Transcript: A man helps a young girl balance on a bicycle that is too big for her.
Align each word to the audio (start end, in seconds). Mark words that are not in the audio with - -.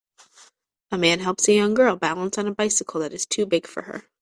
A 0.89 0.97
man 0.97 1.19
helps 1.19 1.47
a 1.47 1.53
young 1.53 1.75
girl 1.75 1.95
balance 1.95 2.39
on 2.39 2.47
a 2.47 2.55
bicycle 2.55 3.01
that 3.01 3.13
is 3.13 3.27
too 3.27 3.45
big 3.45 3.67
for 3.67 3.83
her. 3.83 4.05